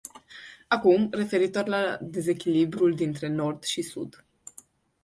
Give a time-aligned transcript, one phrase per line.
[0.67, 4.25] Acum, referitor la dezechilibrul dintre nord și sud.